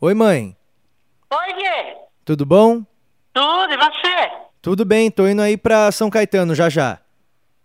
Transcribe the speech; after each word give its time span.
Oi, 0.00 0.14
mãe. 0.14 0.56
Oi, 1.32 1.52
Gui. 1.54 1.96
Tudo 2.24 2.46
bom? 2.46 2.82
Tudo, 3.32 3.72
e 3.72 3.76
você? 3.76 4.30
Tudo 4.62 4.84
bem, 4.84 5.10
tô 5.10 5.26
indo 5.28 5.42
aí 5.42 5.56
pra 5.56 5.90
São 5.92 6.10
Caetano 6.10 6.54
já 6.54 6.68
já. 6.68 6.98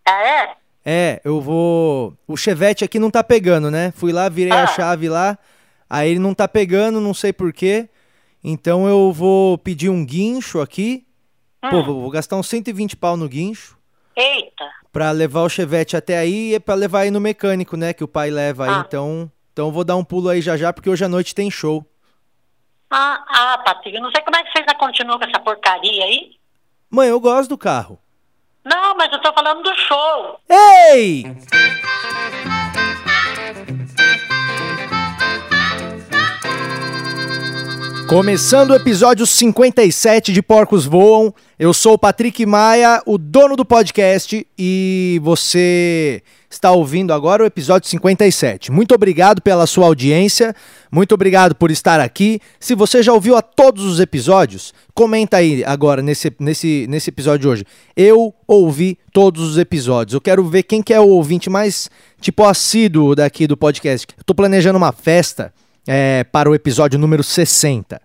Ah, 0.07 0.21
é? 0.21 0.55
É, 0.85 1.21
eu 1.23 1.41
vou. 1.41 2.13
O 2.27 2.37
Chevette 2.37 2.83
aqui 2.83 2.99
não 2.99 3.09
tá 3.09 3.23
pegando, 3.23 3.71
né? 3.71 3.91
Fui 3.95 4.11
lá, 4.11 4.29
virei 4.29 4.51
a 4.53 4.63
Ah. 4.63 4.67
chave 4.67 5.09
lá, 5.09 5.37
aí 5.89 6.11
ele 6.11 6.19
não 6.19 6.33
tá 6.33 6.47
pegando, 6.47 7.01
não 7.01 7.13
sei 7.13 7.33
porquê. 7.33 7.89
Então 8.43 8.87
eu 8.87 9.11
vou 9.11 9.57
pedir 9.57 9.89
um 9.89 10.05
guincho 10.05 10.61
aqui. 10.61 11.05
Pô, 11.61 11.77
Hum. 11.77 11.83
vou 11.85 12.01
vou 12.01 12.09
gastar 12.11 12.35
uns 12.35 12.47
120 12.47 12.95
pau 12.95 13.17
no 13.17 13.27
guincho 13.27 13.75
Eita. 14.15 14.65
pra 14.91 15.09
levar 15.09 15.41
o 15.41 15.49
Chevette 15.49 15.97
até 15.97 16.17
aí 16.19 16.51
e 16.51 16.55
é 16.55 16.59
pra 16.59 16.75
levar 16.75 16.99
aí 17.01 17.11
no 17.11 17.19
mecânico, 17.19 17.75
né? 17.75 17.91
Que 17.91 18.03
o 18.03 18.07
pai 18.07 18.29
leva 18.29 18.65
aí. 18.65 18.69
Ah. 18.71 18.83
Então, 18.87 19.31
então 19.51 19.67
eu 19.67 19.71
vou 19.71 19.83
dar 19.83 19.95
um 19.95 20.03
pulo 20.03 20.29
aí 20.29 20.41
já 20.41 20.55
já, 20.55 20.71
porque 20.71 20.89
hoje 20.89 21.03
à 21.03 21.09
noite 21.09 21.33
tem 21.33 21.49
show. 21.49 21.83
Ah, 22.89 23.23
ah, 23.27 23.81
eu 23.85 24.01
não 24.01 24.11
sei 24.11 24.21
como 24.21 24.35
é 24.35 24.43
que 24.43 24.51
vocês 24.51 24.65
ainda 24.67 24.75
continuam 24.75 25.19
com 25.19 25.25
essa 25.25 25.39
porcaria 25.39 26.03
aí. 26.05 26.35
Mãe, 26.89 27.09
eu 27.09 27.19
gosto 27.19 27.49
do 27.49 27.57
carro. 27.57 27.99
Não, 28.63 28.95
mas 28.95 29.11
eu 29.11 29.21
tô 29.21 29.33
falando 29.33 29.61
do 29.63 29.75
show. 29.75 30.39
Ei! 30.49 31.23
Começando 38.07 38.69
o 38.69 38.75
episódio 38.75 39.25
57 39.25 40.31
de 40.31 40.39
Porcos 40.43 40.85
Voam, 40.85 41.33
eu 41.57 41.73
sou 41.73 41.93
o 41.93 41.97
Patrick 41.97 42.45
Maia, 42.45 43.01
o 43.03 43.17
dono 43.17 43.55
do 43.55 43.65
podcast, 43.65 44.45
e 44.57 45.19
você 45.23 46.21
está 46.47 46.71
ouvindo 46.71 47.11
agora 47.11 47.43
o 47.43 47.47
episódio 47.47 47.89
57. 47.89 48.71
Muito 48.71 48.93
obrigado 48.93 49.41
pela 49.41 49.65
sua 49.65 49.87
audiência, 49.87 50.55
muito 50.91 51.15
obrigado 51.15 51.55
por 51.55 51.71
estar 51.71 51.99
aqui. 51.99 52.39
Se 52.59 52.75
você 52.75 53.01
já 53.01 53.11
ouviu 53.11 53.35
a 53.35 53.41
todos 53.41 53.83
os 53.83 53.99
episódios, 53.99 54.71
comenta 54.93 55.37
aí 55.37 55.63
agora 55.65 56.03
nesse, 56.03 56.31
nesse, 56.39 56.85
nesse 56.87 57.09
episódio 57.09 57.39
de 57.39 57.47
hoje. 57.47 57.65
Eu 57.97 58.35
ouvi 58.47 58.99
todos 59.11 59.41
os 59.41 59.57
episódios. 59.57 60.13
Eu 60.13 60.21
quero 60.21 60.45
ver 60.45 60.61
quem 60.61 60.83
que 60.83 60.93
é 60.93 60.99
o 60.99 61.07
ouvinte 61.07 61.49
mais, 61.49 61.89
tipo, 62.21 62.43
assíduo 62.43 63.15
daqui 63.15 63.47
do 63.47 63.57
podcast. 63.57 64.07
Eu 64.15 64.23
tô 64.23 64.35
planejando 64.35 64.77
uma 64.77 64.91
festa 64.91 65.51
é, 65.87 66.23
para 66.23 66.49
o 66.49 66.55
episódio 66.55 66.99
número 66.99 67.23
60. 67.23 68.01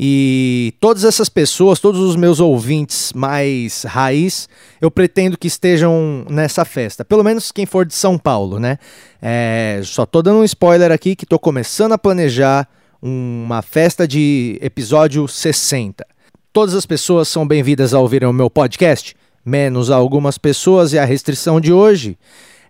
E 0.00 0.74
todas 0.80 1.04
essas 1.04 1.28
pessoas, 1.28 1.80
todos 1.80 2.00
os 2.00 2.14
meus 2.14 2.38
ouvintes 2.38 3.12
mais 3.12 3.82
raiz, 3.82 4.48
eu 4.80 4.90
pretendo 4.90 5.36
que 5.36 5.48
estejam 5.48 6.24
nessa 6.30 6.64
festa. 6.64 7.04
Pelo 7.04 7.24
menos 7.24 7.50
quem 7.50 7.66
for 7.66 7.84
de 7.84 7.94
São 7.94 8.16
Paulo, 8.16 8.60
né? 8.60 8.78
É, 9.20 9.80
só 9.84 10.06
tô 10.06 10.22
dando 10.22 10.38
um 10.38 10.44
spoiler 10.44 10.92
aqui 10.92 11.16
que 11.16 11.26
tô 11.26 11.38
começando 11.38 11.92
a 11.92 11.98
planejar 11.98 12.68
uma 13.02 13.60
festa 13.60 14.06
de 14.06 14.56
episódio 14.62 15.26
60. 15.26 16.06
Todas 16.52 16.74
as 16.74 16.86
pessoas 16.86 17.26
são 17.26 17.46
bem-vindas 17.46 17.92
a 17.92 17.98
ouvirem 17.98 18.28
o 18.28 18.32
meu 18.32 18.48
podcast, 18.48 19.16
menos 19.44 19.90
algumas 19.90 20.38
pessoas, 20.38 20.92
e 20.92 20.98
a 20.98 21.04
restrição 21.04 21.60
de 21.60 21.72
hoje 21.72 22.16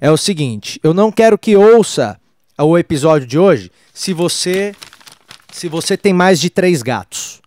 é 0.01 0.11
o 0.11 0.17
seguinte: 0.17 0.81
eu 0.83 0.95
não 0.95 1.13
quero 1.13 1.37
que 1.37 1.57
ouça 1.57 2.19
o 2.65 2.77
episódio 2.77 3.27
de 3.27 3.39
hoje 3.39 3.71
se 3.93 4.13
você 4.13 4.75
se 5.53 5.69
você 5.69 5.97
tem 5.97 6.13
mais 6.13 6.41
de 6.41 6.51
três 6.51 6.83
gatos. 6.83 7.41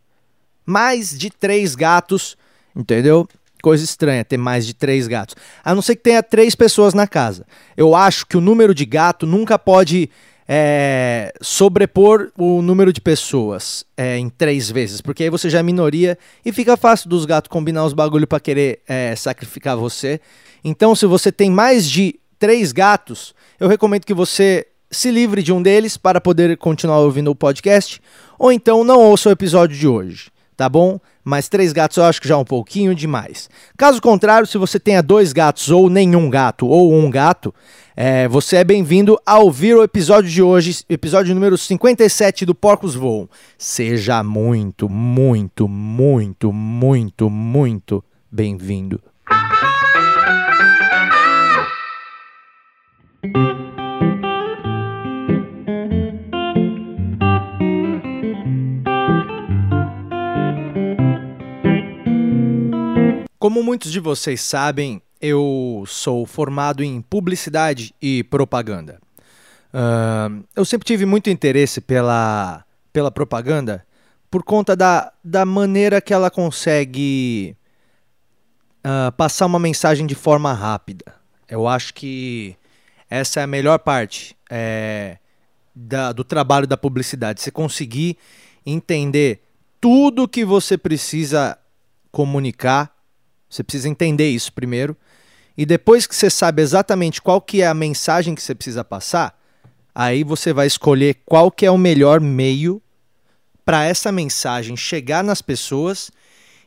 Mais 0.66 1.18
de 1.18 1.30
três 1.30 1.76
gatos, 1.76 2.36
entendeu? 2.76 3.28
Coisa 3.62 3.84
estranha 3.84 4.26
ter 4.26 4.38
mais 4.38 4.66
de 4.66 4.74
três 4.74 5.08
gatos. 5.08 5.36
A 5.64 5.76
não 5.76 5.82
ser 5.82 5.96
que 5.96 6.04
tenha 6.04 6.24
três 6.24 6.56
pessoas 6.56 6.94
na 6.94 7.08
casa. 7.08 7.46
Eu 7.78 7.96
acho 7.96 8.26
que 8.26 8.36
o 8.36 8.42
número 8.42 8.74
de 8.74 8.86
gato 8.86 9.26
nunca 9.28 9.60
pode 9.60 10.10
é, 10.48 11.32
sobrepor 11.42 12.32
o 12.38 12.62
número 12.62 12.92
de 12.92 13.00
pessoas 13.00 13.86
é, 13.96 14.18
em 14.18 14.30
três 14.30 14.70
vezes, 14.70 15.00
porque 15.00 15.24
aí 15.24 15.30
você 15.30 15.50
já 15.50 15.60
é 15.60 15.64
minoria 15.64 16.18
e 16.44 16.52
fica 16.52 16.76
fácil 16.76 17.10
dos 17.10 17.26
gatos 17.26 17.48
combinar 17.48 17.86
os 17.86 17.94
bagulho 17.94 18.28
para 18.28 18.40
querer 18.40 18.82
é, 18.88 19.16
sacrificar 19.16 19.78
você. 19.78 20.20
Então, 20.64 20.96
se 20.96 21.06
você 21.06 21.32
tem 21.32 21.50
mais 21.50 21.90
de 21.90 22.20
três 22.38 22.72
gatos, 22.72 23.34
eu 23.60 23.68
recomendo 23.68 24.04
que 24.04 24.14
você 24.14 24.68
se 24.92 25.10
livre 25.10 25.42
de 25.42 25.54
um 25.54 25.62
deles 25.62 25.96
para 25.96 26.20
poder 26.20 26.58
continuar 26.58 27.00
ouvindo 27.00 27.32
o 27.32 27.36
podcast, 27.36 28.02
ou 28.38 28.52
então 28.52 28.84
não 28.84 29.00
ouça 29.00 29.30
o 29.30 29.32
episódio 29.32 29.78
de 29.78 29.88
hoje, 29.88 30.30
tá 30.58 30.68
bom? 30.68 31.00
Mas 31.24 31.48
três 31.48 31.72
gatos 31.72 31.98
eu 31.98 32.04
acho 32.04 32.20
que 32.20 32.28
já 32.28 32.34
é 32.34 32.38
um 32.38 32.44
pouquinho 32.44 32.94
demais. 32.94 33.50
Caso 33.78 34.02
contrário, 34.02 34.48
se 34.48 34.58
você 34.58 34.80
tenha 34.80 35.02
dois 35.02 35.32
gatos 35.32 35.70
ou 35.70 35.90
nenhum 35.90 36.30
gato 36.30 36.68
ou 36.68 36.94
um 36.94 37.10
gato, 37.10 37.54
é, 37.96 38.28
você 38.28 38.58
é 38.58 38.64
bem-vindo 38.64 39.20
a 39.26 39.38
ouvir 39.38 39.76
o 39.76 39.84
episódio 39.84 40.30
de 40.30 40.42
hoje, 40.42 40.84
episódio 40.90 41.36
número 41.36 41.58
57 41.58 42.46
do 42.46 42.56
Porcos 42.56 42.96
Voam. 42.96 43.30
Seja 43.58 44.24
muito, 44.24 44.90
muito, 44.90 45.68
muito, 45.68 46.52
muito, 46.52 47.30
muito 47.30 48.04
bem-vindo. 48.32 49.00
Como 63.42 63.64
muitos 63.64 63.92
de 63.92 64.00
vocês 64.00 64.40
sabem, 64.40 65.02
eu 65.20 65.84
sou 65.88 66.28
formado 66.28 66.84
em 66.84 67.02
publicidade 67.02 67.92
e 68.00 68.24
propaganda. 68.26 69.02
Ahn, 69.74 70.44
eu 70.56 70.64
sempre 70.64 70.86
tive 70.86 71.08
muito 71.08 71.28
interesse 71.28 71.82
pela, 71.82 72.64
pela 72.94 73.10
propaganda 73.10 73.84
por 74.30 74.44
conta 74.44 74.76
da, 74.76 75.12
da 75.24 75.44
maneira 75.44 76.00
que 76.00 76.14
ela 76.14 76.30
consegue 76.30 77.58
ah, 78.84 79.12
passar 79.18 79.48
uma 79.48 79.58
mensagem 79.58 80.06
de 80.06 80.14
forma 80.14 80.54
rápida. 80.54 81.12
Eu 81.50 81.68
acho 81.68 81.96
que 81.96 82.56
essa 83.10 83.40
é 83.40 83.44
a 83.44 83.48
melhor 83.48 83.80
parte 83.80 84.38
é, 84.52 85.18
da- 85.76 86.12
do 86.12 86.24
trabalho 86.24 86.68
da 86.68 86.78
publicidade. 86.78 87.42
Você 87.42 87.50
conseguir 87.50 88.20
entender 88.64 89.42
tudo 89.82 90.28
que 90.28 90.46
você 90.46 90.78
precisa 90.78 91.58
comunicar 92.12 93.01
você 93.52 93.64
precisa 93.64 93.90
entender 93.90 94.30
isso 94.30 94.54
primeiro. 94.54 94.96
E 95.58 95.66
depois 95.66 96.08
que 96.08 96.16
você 96.16 96.30
sabe 96.30 96.62
exatamente 96.62 97.22
qual 97.22 97.42
que 97.42 97.62
é 97.62 97.68
a 97.68 97.74
mensagem 97.74 98.34
que 98.34 98.42
você 98.42 98.56
precisa 98.56 98.84
passar, 98.84 99.38
aí 99.94 100.24
você 100.24 100.54
vai 100.54 100.66
escolher 100.66 101.18
qual 101.26 101.52
que 101.52 101.66
é 101.66 101.70
o 101.70 101.78
melhor 101.78 102.22
meio 102.22 102.82
para 103.66 103.84
essa 103.84 104.12
mensagem 104.12 104.78
chegar 104.78 105.24
nas 105.24 105.42
pessoas 105.42 106.10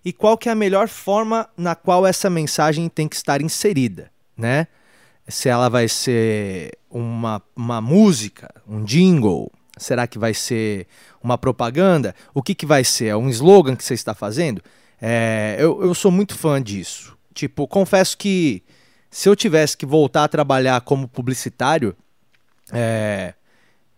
e 0.04 0.12
qual 0.12 0.36
que 0.36 0.50
é 0.50 0.52
a 0.52 0.54
melhor 0.54 0.86
forma 0.86 1.48
na 1.56 1.74
qual 1.74 2.06
essa 2.06 2.28
mensagem 2.28 2.88
tem 2.90 3.08
que 3.08 3.16
estar 3.16 3.40
inserida, 3.40 4.10
né? 4.36 4.66
Se 5.26 5.48
ela 5.48 5.70
vai 5.70 5.88
ser 5.88 6.76
uma, 6.90 7.42
uma 7.56 7.80
música, 7.80 8.54
um 8.68 8.84
jingle, 8.84 9.50
será 9.78 10.06
que 10.06 10.18
vai 10.18 10.34
ser 10.34 10.86
uma 11.22 11.38
propaganda? 11.38 12.14
O 12.34 12.42
que, 12.42 12.54
que 12.54 12.66
vai 12.66 12.84
ser? 12.84 13.06
É 13.06 13.16
um 13.16 13.30
slogan 13.30 13.74
que 13.74 13.82
você 13.82 13.94
está 13.94 14.14
fazendo? 14.14 14.60
É, 15.00 15.56
eu, 15.58 15.82
eu 15.82 15.94
sou 15.94 16.10
muito 16.10 16.36
fã 16.36 16.62
disso. 16.62 17.16
Tipo, 17.32 17.66
confesso 17.66 18.16
que 18.16 18.62
se 19.10 19.28
eu 19.28 19.36
tivesse 19.36 19.76
que 19.76 19.86
voltar 19.86 20.24
a 20.24 20.28
trabalhar 20.28 20.80
como 20.80 21.08
publicitário 21.08 21.96
é, 22.72 23.34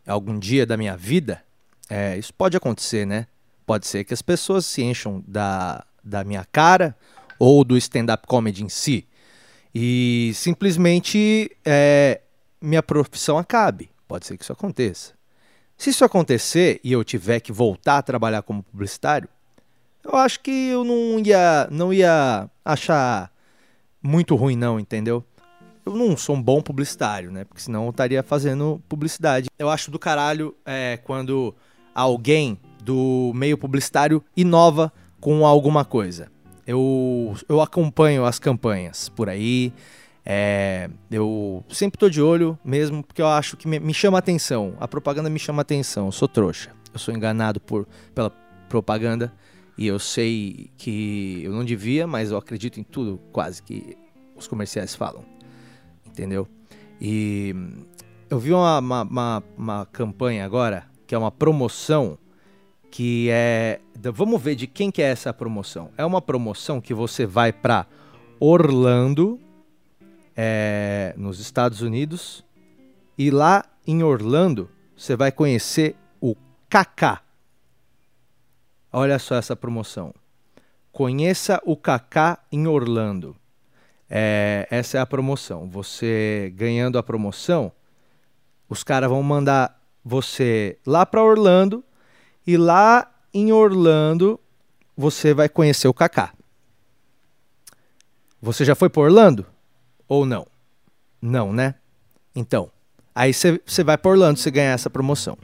algum 0.06 0.38
dia 0.38 0.66
da 0.66 0.76
minha 0.76 0.96
vida, 0.96 1.42
é, 1.88 2.16
isso 2.16 2.32
pode 2.34 2.56
acontecer, 2.56 3.06
né? 3.06 3.26
Pode 3.64 3.86
ser 3.86 4.04
que 4.04 4.14
as 4.14 4.22
pessoas 4.22 4.66
se 4.66 4.82
encham 4.82 5.22
da, 5.26 5.84
da 6.02 6.22
minha 6.24 6.44
cara 6.50 6.96
ou 7.38 7.64
do 7.64 7.76
stand-up 7.76 8.26
comedy 8.26 8.64
em 8.64 8.68
si. 8.68 9.06
E 9.74 10.32
simplesmente 10.34 11.50
é, 11.64 12.20
minha 12.60 12.82
profissão 12.82 13.38
acabe. 13.38 13.90
Pode 14.08 14.26
ser 14.26 14.36
que 14.36 14.44
isso 14.44 14.52
aconteça. 14.52 15.14
Se 15.76 15.90
isso 15.90 16.04
acontecer 16.04 16.80
e 16.82 16.92
eu 16.92 17.04
tiver 17.04 17.40
que 17.40 17.52
voltar 17.52 17.98
a 17.98 18.02
trabalhar 18.02 18.42
como 18.42 18.62
publicitário, 18.62 19.28
eu 20.10 20.16
acho 20.16 20.40
que 20.40 20.68
eu 20.68 20.84
não 20.84 21.18
ia, 21.18 21.68
não 21.70 21.92
ia 21.92 22.48
achar 22.64 23.30
muito 24.02 24.34
ruim, 24.34 24.56
não, 24.56 24.78
entendeu? 24.78 25.24
Eu 25.84 25.94
não 25.94 26.16
sou 26.16 26.36
um 26.36 26.42
bom 26.42 26.60
publicitário, 26.60 27.30
né? 27.30 27.44
Porque 27.44 27.62
senão 27.62 27.84
eu 27.84 27.90
estaria 27.90 28.22
fazendo 28.22 28.82
publicidade. 28.88 29.48
Eu 29.58 29.68
acho 29.68 29.90
do 29.90 29.98
caralho 29.98 30.54
é, 30.64 30.98
quando 31.04 31.54
alguém 31.94 32.58
do 32.82 33.32
meio 33.34 33.56
publicitário 33.56 34.22
inova 34.36 34.92
com 35.20 35.46
alguma 35.46 35.84
coisa. 35.84 36.30
Eu, 36.66 37.36
eu 37.48 37.60
acompanho 37.60 38.24
as 38.24 38.38
campanhas 38.38 39.08
por 39.08 39.28
aí. 39.28 39.72
é, 40.24 40.90
eu 41.10 41.64
sempre 41.68 41.98
tô 41.98 42.10
de 42.10 42.20
olho 42.20 42.58
mesmo, 42.64 43.02
porque 43.04 43.22
eu 43.22 43.28
acho 43.28 43.56
que 43.56 43.68
me, 43.68 43.78
me 43.78 43.94
chama 43.94 44.18
atenção. 44.18 44.74
A 44.80 44.88
propaganda 44.88 45.30
me 45.30 45.38
chama 45.38 45.62
atenção. 45.62 46.06
Eu 46.06 46.12
sou 46.12 46.26
trouxa. 46.26 46.70
Eu 46.92 46.98
sou 46.98 47.14
enganado 47.14 47.60
por, 47.60 47.86
pela 48.12 48.30
propaganda. 48.68 49.32
E 49.76 49.86
eu 49.86 49.98
sei 49.98 50.70
que 50.76 51.42
eu 51.44 51.52
não 51.52 51.64
devia, 51.64 52.06
mas 52.06 52.30
eu 52.30 52.38
acredito 52.38 52.80
em 52.80 52.82
tudo 52.82 53.20
quase 53.32 53.62
que 53.62 53.96
os 54.34 54.48
comerciais 54.48 54.94
falam. 54.94 55.24
Entendeu? 56.06 56.48
E 57.00 57.54
eu 58.30 58.38
vi 58.38 58.52
uma, 58.52 58.78
uma, 58.78 59.02
uma, 59.02 59.42
uma 59.56 59.86
campanha 59.86 60.44
agora, 60.44 60.86
que 61.06 61.14
é 61.14 61.18
uma 61.18 61.30
promoção, 61.30 62.18
que 62.90 63.28
é, 63.30 63.80
vamos 64.12 64.40
ver 64.40 64.54
de 64.54 64.66
quem 64.66 64.90
que 64.90 65.02
é 65.02 65.06
essa 65.06 65.32
promoção. 65.32 65.90
É 65.96 66.04
uma 66.04 66.22
promoção 66.22 66.80
que 66.80 66.94
você 66.94 67.26
vai 67.26 67.52
para 67.52 67.86
Orlando, 68.40 69.38
é, 70.34 71.14
nos 71.16 71.38
Estados 71.38 71.82
Unidos, 71.82 72.44
e 73.18 73.30
lá 73.30 73.64
em 73.86 74.02
Orlando 74.02 74.68
você 74.96 75.14
vai 75.16 75.30
conhecer 75.30 75.96
o 76.20 76.34
Kaká. 76.68 77.25
Olha 78.98 79.18
só 79.18 79.34
essa 79.34 79.54
promoção. 79.54 80.14
Conheça 80.90 81.60
o 81.66 81.76
Kaká 81.76 82.38
em 82.50 82.66
Orlando. 82.66 83.36
É, 84.08 84.66
essa 84.70 84.96
é 84.96 85.00
a 85.02 85.04
promoção. 85.04 85.68
Você 85.68 86.50
ganhando 86.56 86.96
a 86.96 87.02
promoção, 87.02 87.70
os 88.70 88.82
caras 88.82 89.10
vão 89.10 89.22
mandar 89.22 89.78
você 90.02 90.78
lá 90.86 91.04
para 91.04 91.22
Orlando 91.22 91.84
e 92.46 92.56
lá 92.56 93.14
em 93.34 93.52
Orlando 93.52 94.40
você 94.96 95.34
vai 95.34 95.50
conhecer 95.50 95.88
o 95.88 95.92
Kaká. 95.92 96.32
Você 98.40 98.64
já 98.64 98.74
foi 98.74 98.88
para 98.88 99.02
Orlando 99.02 99.44
ou 100.08 100.24
não? 100.24 100.46
Não, 101.20 101.52
né? 101.52 101.74
Então, 102.34 102.70
aí 103.14 103.34
você 103.34 103.84
vai 103.84 103.98
para 103.98 104.10
Orlando 104.10 104.38
se 104.38 104.50
ganhar 104.50 104.72
essa 104.72 104.88
promoção. 104.88 105.36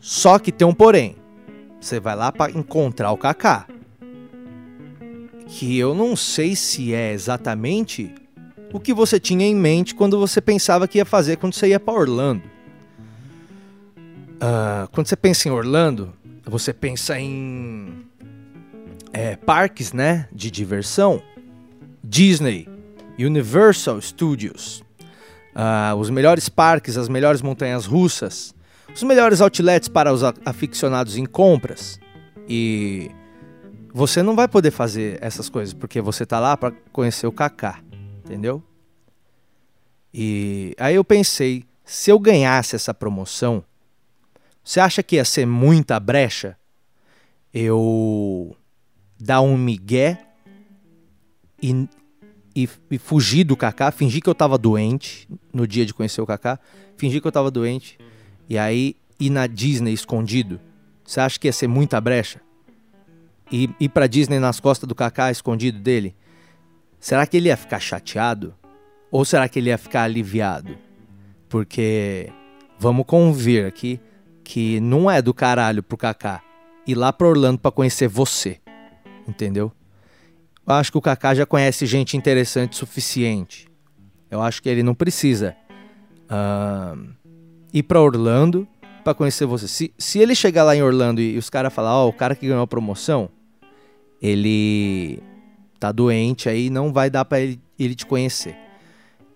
Só 0.00 0.38
que 0.38 0.52
tem 0.52 0.68
um 0.68 0.74
porém. 0.74 1.16
Você 1.86 2.00
vai 2.00 2.16
lá 2.16 2.32
para 2.32 2.50
encontrar 2.50 3.12
o 3.12 3.16
Kaká. 3.16 3.64
Que 5.46 5.78
eu 5.78 5.94
não 5.94 6.16
sei 6.16 6.56
se 6.56 6.92
é 6.92 7.12
exatamente 7.12 8.12
o 8.72 8.80
que 8.80 8.92
você 8.92 9.20
tinha 9.20 9.46
em 9.46 9.54
mente 9.54 9.94
quando 9.94 10.18
você 10.18 10.40
pensava 10.40 10.88
que 10.88 10.98
ia 10.98 11.04
fazer 11.04 11.36
quando 11.36 11.54
você 11.54 11.68
ia 11.68 11.78
para 11.78 11.94
Orlando. 11.94 12.42
Uh, 14.34 14.90
quando 14.90 15.06
você 15.06 15.14
pensa 15.14 15.48
em 15.48 15.52
Orlando, 15.52 16.12
você 16.44 16.72
pensa 16.72 17.20
em 17.20 18.04
é, 19.12 19.36
parques, 19.36 19.92
né, 19.92 20.28
de 20.32 20.50
diversão, 20.50 21.22
Disney, 22.02 22.68
Universal 23.16 24.00
Studios, 24.00 24.82
uh, 25.54 25.94
os 25.94 26.10
melhores 26.10 26.48
parques, 26.48 26.96
as 26.96 27.08
melhores 27.08 27.40
montanhas 27.42 27.86
russas, 27.86 28.55
os 28.96 29.02
melhores 29.02 29.42
outlets 29.42 29.88
para 29.88 30.10
os 30.10 30.22
aficionados 30.24 31.18
em 31.18 31.26
compras. 31.26 32.00
E 32.48 33.10
você 33.92 34.22
não 34.22 34.34
vai 34.34 34.48
poder 34.48 34.70
fazer 34.70 35.18
essas 35.20 35.50
coisas 35.50 35.74
porque 35.74 36.00
você 36.00 36.24
tá 36.24 36.40
lá 36.40 36.56
para 36.56 36.72
conhecer 36.92 37.26
o 37.26 37.32
Kaká, 37.32 37.80
entendeu? 38.24 38.62
E 40.14 40.74
aí 40.78 40.94
eu 40.94 41.04
pensei, 41.04 41.64
se 41.84 42.10
eu 42.10 42.18
ganhasse 42.18 42.74
essa 42.74 42.94
promoção, 42.94 43.62
você 44.64 44.80
acha 44.80 45.02
que 45.02 45.16
ia 45.16 45.26
ser 45.26 45.46
muita 45.46 46.00
brecha 46.00 46.56
eu 47.52 48.56
dar 49.20 49.42
um 49.42 49.58
migué 49.58 50.26
e, 51.62 51.86
e, 52.54 52.68
e 52.90 52.98
fugir 52.98 53.44
do 53.44 53.58
Kaká, 53.58 53.90
fingir 53.90 54.22
que 54.22 54.28
eu 54.30 54.34
tava 54.34 54.56
doente 54.56 55.28
no 55.52 55.66
dia 55.66 55.84
de 55.84 55.92
conhecer 55.92 56.22
o 56.22 56.26
Kaká, 56.26 56.58
fingir 56.96 57.20
que 57.20 57.26
eu 57.26 57.32
tava 57.32 57.50
doente 57.50 57.98
e 58.48 58.58
aí 58.58 58.96
ir 59.18 59.30
na 59.30 59.46
Disney 59.46 59.92
escondido, 59.92 60.60
você 61.04 61.20
acha 61.20 61.38
que 61.38 61.48
ia 61.48 61.52
ser 61.52 61.66
muita 61.66 62.00
brecha? 62.00 62.40
E 63.50 63.70
ir 63.78 63.88
pra 63.88 64.06
Disney 64.06 64.38
nas 64.38 64.58
costas 64.58 64.88
do 64.88 64.94
Kaká 64.94 65.30
escondido 65.30 65.78
dele? 65.78 66.14
Será 66.98 67.26
que 67.26 67.36
ele 67.36 67.48
ia 67.48 67.56
ficar 67.56 67.78
chateado? 67.78 68.54
Ou 69.10 69.24
será 69.24 69.48
que 69.48 69.58
ele 69.58 69.70
ia 69.70 69.78
ficar 69.78 70.02
aliviado? 70.02 70.76
Porque 71.48 72.32
vamos 72.78 73.06
convir 73.06 73.64
aqui 73.66 74.00
que 74.42 74.80
não 74.80 75.10
é 75.10 75.22
do 75.22 75.32
caralho 75.32 75.82
pro 75.82 75.96
Kaká 75.96 76.42
ir 76.86 76.94
lá 76.94 77.12
pra 77.12 77.26
Orlando 77.26 77.58
pra 77.58 77.70
conhecer 77.70 78.08
você. 78.08 78.58
Entendeu? 79.26 79.72
Eu 80.66 80.74
acho 80.74 80.92
que 80.92 80.98
o 80.98 81.02
Kaká 81.02 81.34
já 81.34 81.44
conhece 81.44 81.84
gente 81.84 82.16
interessante 82.16 82.74
o 82.74 82.76
suficiente. 82.76 83.68
Eu 84.30 84.40
acho 84.40 84.62
que 84.62 84.68
ele 84.68 84.82
não 84.82 84.94
precisa. 84.94 85.56
Uh, 86.24 87.12
ir 87.72 87.82
para 87.82 88.00
Orlando 88.00 88.66
para 89.04 89.14
conhecer 89.14 89.46
você. 89.46 89.68
Se, 89.68 89.94
se 89.96 90.18
ele 90.18 90.34
chegar 90.34 90.64
lá 90.64 90.74
em 90.74 90.82
Orlando 90.82 91.20
e, 91.20 91.34
e 91.34 91.38
os 91.38 91.48
caras 91.48 91.72
falar, 91.72 91.94
ó, 91.96 92.06
oh, 92.06 92.08
o 92.08 92.12
cara 92.12 92.34
que 92.34 92.46
ganhou 92.46 92.62
a 92.62 92.66
promoção, 92.66 93.28
ele 94.20 95.22
tá 95.78 95.92
doente 95.92 96.48
aí, 96.48 96.70
não 96.70 96.92
vai 96.92 97.08
dar 97.08 97.24
para 97.24 97.40
ele, 97.40 97.60
ele 97.78 97.94
te 97.94 98.04
conhecer. 98.04 98.56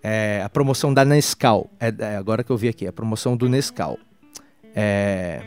É, 0.03 0.41
a 0.43 0.49
promoção 0.49 0.93
da 0.93 1.05
Nescau, 1.05 1.69
é, 1.79 1.93
é, 1.99 2.15
agora 2.17 2.43
que 2.43 2.49
eu 2.49 2.57
vi 2.57 2.67
aqui, 2.67 2.87
a 2.87 2.91
promoção 2.91 3.37
do 3.37 3.47
Nescau. 3.47 3.97
É, 4.75 5.41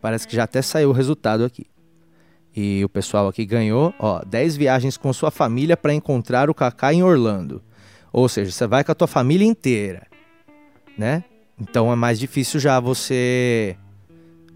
parece 0.00 0.28
que 0.28 0.36
já 0.36 0.44
até 0.44 0.60
saiu 0.62 0.90
o 0.90 0.92
resultado 0.92 1.44
aqui. 1.44 1.66
E 2.54 2.84
o 2.84 2.88
pessoal 2.88 3.26
aqui 3.26 3.44
ganhou, 3.44 3.92
ó, 3.98 4.22
10 4.24 4.56
viagens 4.56 4.96
com 4.96 5.12
sua 5.12 5.30
família 5.30 5.76
para 5.76 5.92
encontrar 5.92 6.48
o 6.48 6.54
Kaká 6.54 6.92
em 6.92 7.02
Orlando. 7.02 7.60
Ou 8.12 8.28
seja, 8.28 8.52
você 8.52 8.66
vai 8.66 8.84
com 8.84 8.92
a 8.92 8.94
tua 8.94 9.08
família 9.08 9.44
inteira, 9.44 10.06
né? 10.96 11.24
Então 11.60 11.92
é 11.92 11.94
mais 11.94 12.18
difícil 12.18 12.58
já 12.58 12.80
você 12.80 13.76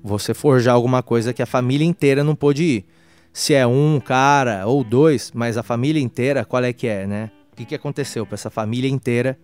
você 0.02 0.32
forjar 0.32 0.74
alguma 0.74 1.02
coisa 1.02 1.32
que 1.32 1.42
a 1.42 1.46
família 1.46 1.86
inteira 1.86 2.22
não 2.22 2.34
pôde 2.34 2.62
ir. 2.62 2.86
Se 3.32 3.54
é 3.54 3.66
um 3.66 4.00
cara 4.00 4.66
ou 4.66 4.82
dois, 4.82 5.30
mas 5.34 5.56
a 5.56 5.62
família 5.62 6.02
inteira, 6.02 6.44
qual 6.44 6.64
é 6.64 6.72
que 6.72 6.86
é, 6.86 7.06
né? 7.06 7.30
O 7.52 7.56
que, 7.56 7.64
que 7.64 7.74
aconteceu 7.74 8.24
para 8.24 8.34
essa 8.34 8.50
família 8.50 8.88
inteira 8.88 9.38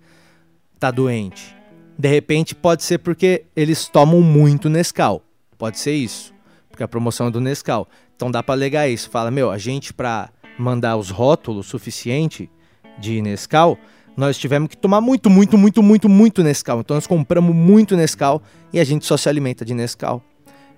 tá 0.79 0.91
doente? 0.91 1.55
De 1.99 2.09
repente 2.09 2.55
pode 2.55 2.83
ser 2.83 2.99
porque 2.99 3.45
eles 3.55 3.89
tomam 3.89 4.21
muito 4.21 4.69
Nescau. 4.69 5.23
Pode 5.57 5.79
ser 5.79 5.95
isso. 5.95 6.33
Porque 6.71 6.83
a 6.83 6.89
promoção 6.89 7.29
é 7.29 7.31
do 7.31 7.41
Nescau. 7.41 7.89
Então 8.17 8.31
dá 8.31 8.43
para 8.43 8.55
alegar 8.55 8.89
isso. 8.89 9.11
Fala, 9.11 9.31
meu, 9.31 9.51
a 9.51 9.59
gente 9.59 9.93
para 9.93 10.31
mandar 10.59 10.97
os 10.97 11.11
rótulos 11.11 11.67
suficiente 11.67 12.51
de 12.99 13.21
Nescau, 13.21 13.79
nós 14.17 14.39
tivemos 14.39 14.69
que 14.69 14.77
tomar 14.77 15.01
muito, 15.01 15.29
muito, 15.29 15.59
muito, 15.59 15.83
muito, 15.83 16.09
muito 16.09 16.43
Nescau. 16.43 16.81
Então 16.81 16.95
nós 16.97 17.07
compramos 17.07 17.55
muito 17.55 17.97
Nescau 17.97 18.43
e 18.73 18.79
a 18.79 18.85
gente 18.85 19.05
só 19.05 19.17
se 19.17 19.29
alimenta 19.29 19.65
de 19.65 19.75
Nescau. 19.75 20.23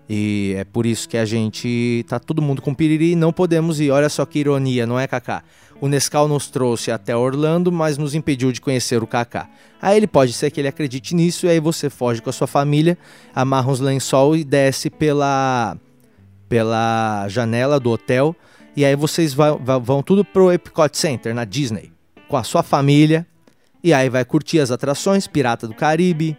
E 0.08 0.54
é 0.56 0.64
por 0.64 0.86
isso 0.86 1.08
que 1.08 1.16
a 1.16 1.24
gente 1.24 2.04
tá 2.08 2.18
todo 2.18 2.40
mundo 2.40 2.62
com 2.62 2.72
piriri 2.72 3.12
e 3.12 3.16
não 3.16 3.32
podemos 3.32 3.80
ir. 3.80 3.90
Olha 3.90 4.08
só 4.08 4.24
que 4.24 4.38
ironia, 4.38 4.86
não 4.86 4.98
é, 4.98 5.06
Kaká? 5.06 5.42
O 5.80 5.88
Nescau 5.88 6.28
nos 6.28 6.48
trouxe 6.48 6.90
até 6.90 7.14
Orlando, 7.14 7.70
mas 7.70 7.98
nos 7.98 8.14
impediu 8.14 8.52
de 8.52 8.60
conhecer 8.60 9.02
o 9.02 9.06
Kaká. 9.06 9.48
Aí 9.82 9.96
ele 9.96 10.06
pode 10.06 10.32
ser 10.32 10.50
que 10.50 10.60
ele 10.60 10.68
acredite 10.68 11.14
nisso 11.14 11.46
e 11.46 11.50
aí 11.50 11.60
você 11.60 11.90
foge 11.90 12.22
com 12.22 12.30
a 12.30 12.32
sua 12.32 12.46
família, 12.46 12.96
amarra 13.34 13.70
uns 13.70 13.80
lençol 13.80 14.36
e 14.36 14.44
desce 14.44 14.88
pela 14.88 15.76
pela 16.48 17.26
janela 17.28 17.80
do 17.80 17.90
hotel 17.90 18.34
e 18.76 18.84
aí 18.84 18.94
vocês 18.94 19.34
vão, 19.34 19.58
vão 19.82 20.00
tudo 20.00 20.24
pro 20.24 20.52
Epcot 20.52 20.96
Center 20.96 21.34
na 21.34 21.44
Disney 21.44 21.90
com 22.28 22.36
a 22.36 22.44
sua 22.44 22.62
família. 22.62 23.26
E 23.86 23.94
aí 23.94 24.08
vai 24.08 24.24
curtir 24.24 24.58
as 24.58 24.72
atrações 24.72 25.28
Pirata 25.28 25.68
do 25.68 25.72
Caribe, 25.72 26.36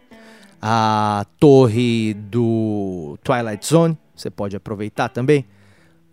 a 0.62 1.26
torre 1.40 2.14
do 2.14 3.18
Twilight 3.24 3.66
Zone, 3.66 3.98
você 4.14 4.30
pode 4.30 4.58
aproveitar 4.58 5.08
também. 5.08 5.46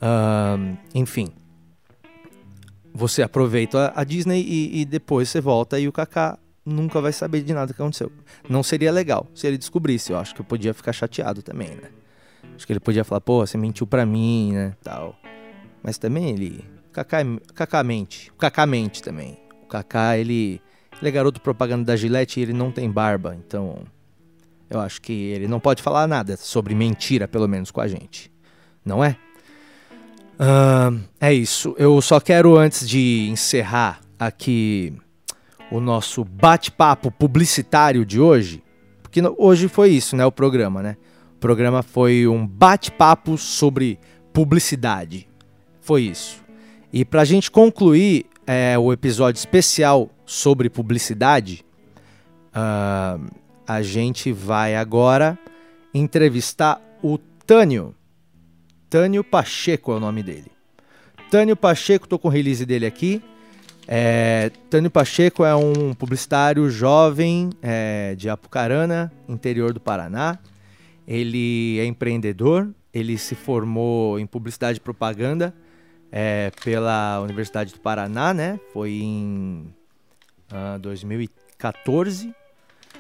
Um, 0.00 0.76
enfim, 0.94 1.32
você 2.94 3.20
aproveita 3.20 3.92
a 3.96 4.04
Disney 4.04 4.42
e, 4.42 4.82
e, 4.82 4.84
depois 4.84 5.28
você 5.28 5.40
volta 5.40 5.76
e 5.80 5.88
o 5.88 5.92
Kaká 5.92 6.38
nunca 6.64 7.00
vai 7.00 7.12
saber 7.12 7.42
de 7.42 7.52
nada 7.52 7.74
que 7.74 7.82
aconteceu. 7.82 8.12
Não 8.48 8.62
seria 8.62 8.92
legal 8.92 9.26
se 9.34 9.44
ele 9.48 9.58
descobrisse. 9.58 10.12
Eu 10.12 10.18
acho 10.18 10.36
que 10.36 10.40
eu 10.40 10.44
podia 10.44 10.72
ficar 10.72 10.92
chateado 10.92 11.42
também, 11.42 11.70
né? 11.70 11.90
Acho 12.54 12.64
que 12.64 12.72
ele 12.72 12.78
podia 12.78 13.02
falar, 13.02 13.20
pô, 13.20 13.44
você 13.44 13.58
mentiu 13.58 13.88
pra 13.88 14.06
mim, 14.06 14.52
né? 14.52 14.76
Tal. 14.84 15.18
Mas 15.82 15.98
também 15.98 16.30
ele. 16.30 16.64
Kaká, 16.92 17.18
Kaká 17.52 17.82
mente. 17.82 18.30
O 18.30 18.34
Kaká 18.34 18.64
mente 18.66 19.02
também. 19.02 19.36
O 19.64 19.66
Kaká, 19.66 20.16
ele, 20.16 20.62
ele 21.04 21.10
é 21.10 21.12
garoto 21.12 21.40
propaganda 21.40 21.84
da 21.84 21.96
Gillette 21.96 22.40
e 22.40 22.42
ele 22.42 22.54
não 22.54 22.70
tem 22.70 22.90
barba, 22.90 23.36
então 23.36 23.80
eu 24.70 24.80
acho 24.80 25.00
que 25.02 25.12
ele 25.12 25.46
não 25.46 25.60
pode 25.60 25.82
falar 25.82 26.06
nada 26.06 26.36
sobre 26.36 26.74
mentira, 26.74 27.28
pelo 27.28 27.46
menos 27.46 27.70
com 27.70 27.80
a 27.80 27.86
gente. 27.86 28.32
Não 28.84 29.04
é? 29.04 29.16
Uh, 30.34 30.98
é 31.20 31.32
isso. 31.32 31.74
Eu 31.78 32.00
só 32.00 32.18
quero, 32.18 32.56
antes 32.56 32.88
de 32.88 33.28
encerrar 33.30 34.00
aqui 34.18 34.94
o 35.70 35.78
nosso 35.78 36.24
bate-papo 36.24 37.10
publicitário 37.10 38.04
de 38.04 38.18
hoje, 38.18 38.62
porque 39.02 39.20
hoje 39.38 39.68
foi 39.68 39.90
isso, 39.90 40.16
né? 40.16 40.24
O 40.24 40.32
programa, 40.32 40.82
né? 40.82 40.96
O 41.36 41.38
programa 41.38 41.82
foi 41.82 42.26
um 42.26 42.46
bate-papo 42.46 43.36
sobre 43.36 43.98
publicidade. 44.32 45.28
Foi 45.80 46.02
isso. 46.02 46.42
E 46.92 47.04
para 47.04 47.20
a 47.20 47.24
gente 47.24 47.50
concluir 47.50 48.26
é, 48.46 48.78
o 48.78 48.92
episódio 48.92 49.38
especial 49.38 50.10
sobre 50.26 50.68
publicidade, 50.68 51.64
uh, 52.50 53.30
a 53.66 53.82
gente 53.82 54.32
vai 54.32 54.76
agora 54.76 55.38
entrevistar 55.92 56.80
o 57.02 57.18
Tânio. 57.46 57.94
Tânio 58.88 59.24
Pacheco 59.24 59.92
é 59.92 59.96
o 59.96 60.00
nome 60.00 60.22
dele. 60.22 60.50
Tânio 61.30 61.56
Pacheco, 61.56 62.06
tô 62.06 62.18
com 62.18 62.28
o 62.28 62.30
release 62.30 62.64
dele 62.64 62.86
aqui. 62.86 63.22
É, 63.86 64.50
Tânio 64.70 64.90
Pacheco 64.90 65.44
é 65.44 65.54
um 65.54 65.92
publicitário 65.94 66.70
jovem 66.70 67.50
é, 67.60 68.14
de 68.14 68.28
Apucarana, 68.30 69.12
interior 69.28 69.72
do 69.72 69.80
Paraná. 69.80 70.38
Ele 71.06 71.78
é 71.78 71.84
empreendedor, 71.84 72.70
ele 72.92 73.18
se 73.18 73.34
formou 73.34 74.18
em 74.18 74.26
publicidade 74.26 74.78
e 74.78 74.80
propaganda 74.80 75.54
é, 76.16 76.52
pela 76.62 77.20
Universidade 77.22 77.72
do 77.72 77.80
Paraná, 77.80 78.32
né? 78.32 78.60
Foi 78.72 78.92
em 78.92 79.66
uh, 80.52 80.78
2014. 80.78 82.32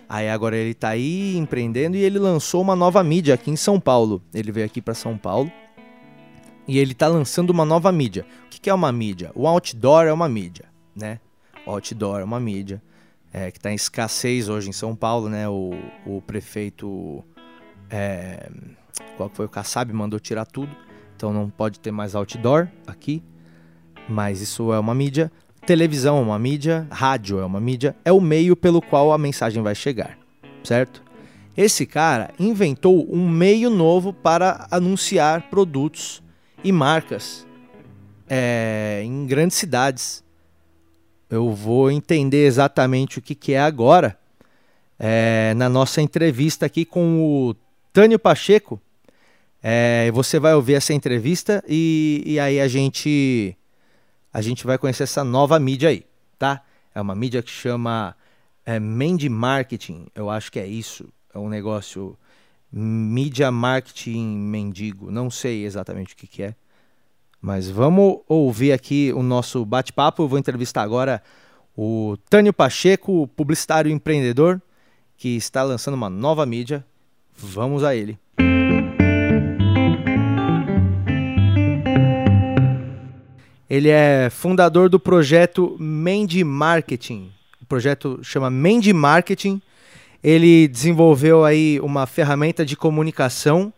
Aí 0.08 0.28
agora 0.28 0.56
ele 0.56 0.72
está 0.72 0.88
aí 0.88 1.36
empreendendo 1.36 1.96
e 1.96 2.02
ele 2.02 2.18
lançou 2.18 2.60
uma 2.60 2.74
nova 2.74 3.04
mídia 3.04 3.32
aqui 3.34 3.52
em 3.52 3.56
São 3.56 3.78
Paulo. 3.78 4.20
Ele 4.34 4.50
veio 4.50 4.66
aqui 4.66 4.82
para 4.82 4.94
São 4.94 5.16
Paulo 5.16 5.50
e 6.66 6.76
ele 6.76 6.90
está 6.90 7.06
lançando 7.06 7.50
uma 7.50 7.64
nova 7.64 7.92
mídia. 7.92 8.26
O 8.46 8.48
que, 8.48 8.60
que, 8.60 8.68
é 8.68 8.74
uma 8.74 8.90
mídia? 8.90 9.30
O 9.36 9.46
outdoor 9.46 10.06
é 10.06 10.12
uma 10.12 10.28
mídia, 10.28 10.64
né? 10.94 11.20
O 11.64 11.70
outdoor 11.70 12.18
é 12.18 12.24
uma 12.24 12.40
mídia 12.40 12.82
é, 13.32 13.48
que 13.48 13.58
está 13.58 13.70
em 13.70 13.76
escassez 13.76 14.48
hoje 14.48 14.70
em 14.70 14.72
São 14.72 14.96
Paulo, 14.96 15.28
né? 15.28 15.48
O, 15.48 15.70
o 16.04 16.20
prefeito, 16.20 17.24
é, 17.88 18.50
qual 19.16 19.30
foi 19.32 19.46
o 19.46 19.48
Kassab, 19.48 19.92
mandou 19.92 20.18
tirar 20.18 20.46
tudo, 20.46 20.74
então 21.16 21.32
não 21.32 21.48
pode 21.48 21.80
ter 21.80 21.90
mais 21.90 22.14
outdoor 22.14 22.68
aqui. 22.86 23.22
Mas 24.08 24.40
isso 24.40 24.72
é 24.72 24.78
uma 24.78 24.94
mídia. 24.94 25.30
Televisão 25.66 26.18
é 26.18 26.20
uma 26.20 26.38
mídia, 26.38 26.86
rádio 26.90 27.38
é 27.38 27.44
uma 27.44 27.60
mídia, 27.60 27.96
é 28.04 28.12
o 28.12 28.20
meio 28.20 28.54
pelo 28.54 28.82
qual 28.82 29.12
a 29.12 29.18
mensagem 29.18 29.62
vai 29.62 29.74
chegar, 29.74 30.18
certo? 30.62 31.02
Esse 31.56 31.86
cara 31.86 32.30
inventou 32.38 33.06
um 33.10 33.26
meio 33.28 33.70
novo 33.70 34.12
para 34.12 34.66
anunciar 34.70 35.48
produtos 35.48 36.22
e 36.62 36.70
marcas 36.70 37.46
é, 38.28 39.02
em 39.04 39.26
grandes 39.26 39.56
cidades. 39.56 40.22
Eu 41.30 41.52
vou 41.52 41.90
entender 41.90 42.44
exatamente 42.46 43.18
o 43.18 43.22
que, 43.22 43.34
que 43.34 43.54
é 43.54 43.60
agora 43.60 44.18
é, 44.98 45.54
na 45.56 45.68
nossa 45.68 46.02
entrevista 46.02 46.66
aqui 46.66 46.84
com 46.84 47.22
o 47.22 47.54
Tânio 47.92 48.18
Pacheco. 48.18 48.80
É, 49.66 50.10
você 50.12 50.38
vai 50.38 50.52
ouvir 50.52 50.74
essa 50.74 50.92
entrevista 50.92 51.64
e, 51.66 52.22
e 52.26 52.38
aí 52.38 52.60
a 52.60 52.68
gente 52.68 53.56
a 54.30 54.42
gente 54.42 54.66
vai 54.66 54.76
conhecer 54.76 55.04
essa 55.04 55.24
nova 55.24 55.58
mídia 55.58 55.88
aí, 55.88 56.04
tá? 56.38 56.62
É 56.94 57.00
uma 57.00 57.14
mídia 57.14 57.42
que 57.42 57.50
chama 57.50 58.14
é, 58.66 58.78
Marketing, 58.78 60.06
eu 60.14 60.28
acho 60.28 60.52
que 60.52 60.60
é 60.60 60.66
isso. 60.66 61.08
É 61.32 61.38
um 61.38 61.48
negócio 61.48 62.14
mídia 62.70 63.50
marketing 63.50 64.36
mendigo, 64.36 65.10
não 65.10 65.30
sei 65.30 65.64
exatamente 65.64 66.12
o 66.12 66.16
que, 66.16 66.26
que 66.26 66.42
é. 66.42 66.54
Mas 67.40 67.70
vamos 67.70 68.20
ouvir 68.28 68.72
aqui 68.72 69.12
o 69.14 69.22
nosso 69.22 69.64
bate-papo. 69.64 70.22
Eu 70.22 70.28
vou 70.28 70.38
entrevistar 70.38 70.82
agora 70.82 71.22
o 71.74 72.18
Tânio 72.28 72.52
Pacheco, 72.52 73.26
publicitário 73.28 73.90
empreendedor, 73.90 74.60
que 75.16 75.36
está 75.36 75.62
lançando 75.62 75.94
uma 75.94 76.10
nova 76.10 76.44
mídia. 76.44 76.84
Vamos 77.34 77.82
a 77.82 77.96
ele. 77.96 78.18
Ele 83.68 83.88
é 83.88 84.28
fundador 84.30 84.88
do 84.88 85.00
projeto 85.00 85.76
Mendy 85.78 86.44
Marketing. 86.44 87.32
O 87.62 87.66
projeto 87.66 88.20
chama 88.22 88.50
Mendy 88.50 88.92
Marketing. 88.92 89.60
Ele 90.22 90.68
desenvolveu 90.68 91.44
aí 91.44 91.80
uma 91.80 92.06
ferramenta 92.06 92.64
de 92.64 92.76
comunicação 92.76 93.72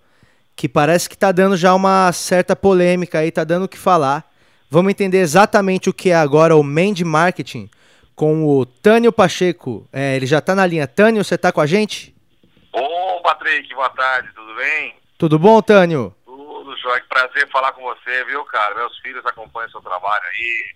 que 0.56 0.68
parece 0.68 1.08
que 1.08 1.14
está 1.14 1.30
dando 1.30 1.56
já 1.56 1.74
uma 1.74 2.10
certa 2.12 2.56
polêmica 2.56 3.18
aí, 3.18 3.28
está 3.28 3.44
dando 3.44 3.64
o 3.64 3.68
que 3.68 3.76
falar. 3.76 4.24
Vamos 4.70 4.90
entender 4.90 5.18
exatamente 5.18 5.88
o 5.88 5.94
que 5.94 6.10
é 6.10 6.16
agora 6.16 6.56
o 6.56 6.62
Mendy 6.62 7.04
Marketing 7.04 7.68
com 8.16 8.44
o 8.44 8.64
Tânio 8.64 9.12
Pacheco. 9.12 9.86
É, 9.92 10.16
ele 10.16 10.26
já 10.26 10.38
está 10.38 10.54
na 10.54 10.66
linha. 10.66 10.88
Tânio, 10.88 11.22
você 11.22 11.34
está 11.34 11.52
com 11.52 11.60
a 11.60 11.66
gente? 11.66 12.14
Ô, 12.72 13.20
Patrick, 13.22 13.72
boa 13.74 13.90
tarde, 13.90 14.28
tudo 14.34 14.54
bem? 14.56 14.94
Tudo 15.18 15.38
bom, 15.38 15.60
Tânio? 15.62 16.15
Joia, 16.86 17.00
que 17.00 17.08
prazer 17.08 17.48
falar 17.50 17.72
com 17.72 17.82
você, 17.82 18.24
viu, 18.26 18.44
cara? 18.44 18.76
Meus 18.76 18.96
filhos 18.98 19.26
acompanham 19.26 19.68
seu 19.70 19.80
trabalho 19.80 20.22
aí. 20.24 20.66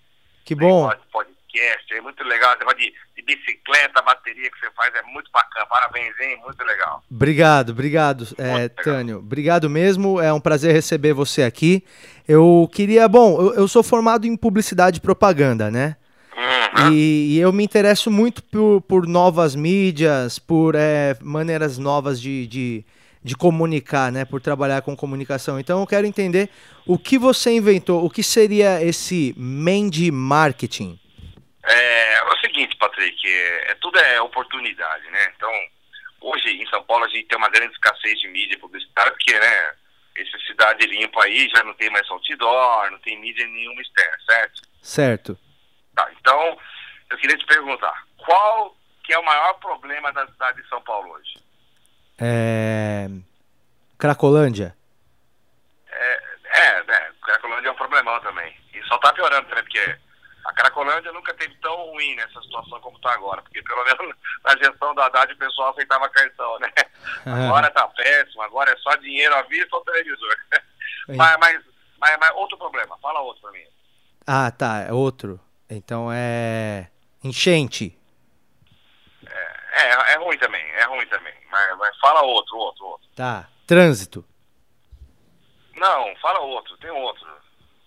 Que 0.45 0.57
bom. 0.57 0.90
Podcast, 1.12 1.95
é 1.95 2.00
muito 2.00 2.25
legal. 2.25 2.57
Esse 2.57 2.76
de, 2.76 2.95
de 3.14 3.23
bicicleta, 3.23 4.02
bateria 4.02 4.50
que 4.50 4.59
você 4.59 4.69
faz 4.73 4.93
é 4.93 5.02
muito 5.02 5.31
bacana. 5.31 5.67
Parabéns, 5.67 6.12
hein? 6.19 6.37
Muito 6.45 6.64
legal. 6.64 7.05
Obrigado, 7.09 7.71
obrigado, 7.71 8.26
é, 8.37 8.69
Tânio. 8.69 9.19
Obrigado 9.19 9.71
mesmo. 9.71 10.21
É 10.21 10.33
um 10.33 10.40
prazer 10.40 10.73
receber 10.73 11.12
você 11.12 11.45
aqui. 11.45 11.85
Eu 12.26 12.69
queria, 12.73 13.07
bom, 13.07 13.40
eu, 13.40 13.55
eu 13.55 13.69
sou 13.69 13.85
formado 13.85 14.26
em 14.26 14.37
publicidade 14.37 14.99
e 14.99 15.00
propaganda, 15.00 15.71
né? 15.71 15.97
Uhum. 16.37 16.93
E, 16.93 17.37
e, 17.37 17.38
eu 17.38 17.52
me 17.52 17.62
interesso 17.62 18.11
muito 18.11 18.43
por, 18.43 18.81
por 18.83 19.07
novas 19.07 19.55
mídias, 19.55 20.40
por 20.40 20.75
é, 20.75 21.17
maneiras 21.21 21.79
novas 21.79 22.21
de, 22.21 22.49
de 22.49 22.85
de 23.23 23.37
comunicar, 23.37 24.11
né? 24.11 24.25
Por 24.25 24.41
trabalhar 24.41 24.83
com 24.83 24.97
comunicação. 24.97 25.61
Então 25.61 25.81
eu 25.81 25.87
quero 25.87 26.07
entender 26.07 26.49
o 26.87 26.99
que 26.99 27.19
você 27.19 27.53
inventou, 27.53 28.05
o 28.05 28.11
que 28.11 28.23
seria 28.23 28.83
esse 28.83 29.35
Mendy 29.37 30.11
Marketing? 30.11 30.99
É, 31.62 32.15
é 32.15 32.25
o 32.25 32.37
seguinte, 32.39 32.77
Patrick, 32.77 33.17
é, 33.27 33.71
é, 33.71 33.75
tudo 33.75 33.99
é 33.99 34.21
oportunidade, 34.21 35.09
né? 35.11 35.33
Então, 35.37 35.53
hoje 36.21 36.49
em 36.50 36.67
São 36.69 36.83
Paulo 36.85 37.05
a 37.05 37.09
gente 37.09 37.27
tem 37.27 37.37
uma 37.37 37.50
grande 37.50 37.73
escassez 37.73 38.19
de 38.19 38.29
mídia 38.29 38.59
publicitária, 38.59 39.12
porque, 39.12 39.39
né, 39.39 39.73
essa 40.17 40.39
cidade 40.47 40.87
limpa 40.87 41.23
aí 41.25 41.49
já 41.55 41.62
não 41.62 41.75
tem 41.75 41.91
mais 41.91 42.11
outdoor, 42.11 42.91
não 42.91 42.99
tem 43.00 43.21
mídia 43.21 43.47
nenhuma 43.47 43.83
externa, 43.83 44.17
certo? 44.27 44.62
Certo. 44.83 45.39
Tá, 45.95 46.11
então, 46.19 46.59
eu 47.11 47.19
queria 47.19 47.37
te 47.37 47.45
perguntar, 47.45 48.07
qual 48.17 48.77
que 49.05 49.12
é 49.12 49.19
o 49.19 49.25
maior 49.25 49.55
problema 49.55 50.12
da 50.12 50.27
cidade 50.27 50.62
de 50.62 50.69
São 50.69 50.81
Paulo 50.83 51.12
hoje? 51.12 51.50
É... 52.21 53.09
Cracolândia. 53.99 54.77
É, 55.89 56.23
é, 56.45 56.85
é, 56.89 57.11
Cracolândia 57.23 57.69
é 57.69 57.73
um 57.73 57.77
problemão 57.77 58.21
também. 58.21 58.55
E 58.75 58.83
só 58.85 58.99
tá 58.99 59.12
piorando 59.12 59.49
também, 59.49 59.65
porque 59.65 59.97
a 60.45 60.53
Cracolândia 60.53 61.12
nunca 61.12 61.35
teve 61.35 61.55
tão 61.57 61.77
ruim 61.91 62.15
nessa 62.17 62.41
situação 62.43 62.81
como 62.81 62.97
está 62.97 63.12
agora, 63.12 63.43
porque 63.43 63.62
pelo 63.62 63.85
menos 63.85 64.17
na 64.45 64.57
gestão 64.57 64.95
da 64.95 65.07
Haddad 65.07 65.33
o 65.33 65.39
pessoal 65.39 65.71
aceitava 65.71 66.09
cartão, 66.09 66.59
né? 66.59 66.71
Agora 67.27 67.71
tá 67.71 67.87
péssimo, 67.89 68.43
agora 68.43 68.73
é 68.73 68.77
só 68.77 68.95
dinheiro 68.97 69.35
à 69.35 69.43
vista 69.43 69.77
ou 69.77 69.85
televisor. 69.85 70.37
mas, 71.09 71.37
mas, 71.39 71.65
mas, 71.99 72.17
mas, 72.19 72.31
outro 72.35 72.57
problema, 72.57 72.97
fala 72.99 73.21
outro 73.21 73.43
pra 73.43 73.53
mim. 73.53 73.65
Ah, 74.27 74.50
tá, 74.50 74.87
é 74.89 74.93
outro. 74.93 75.41
Então 75.69 76.11
é. 76.12 76.89
Enchente. 77.23 77.97
É, 79.27 79.83
é, 79.83 80.12
é 80.12 80.17
ruim 80.17 80.39
também, 80.39 80.65
é 80.73 80.85
ruim 80.85 81.07
também. 81.07 81.35
Mas, 81.50 81.78
mas 81.78 81.99
fala 81.99 82.23
outro, 82.23 82.57
outro, 82.57 82.87
outro. 82.87 83.09
Tá. 83.14 83.49
Trânsito. 83.66 84.25
Não, 85.76 86.14
fala 86.16 86.40
outro, 86.40 86.76
tem 86.78 86.90
outro. 86.90 87.26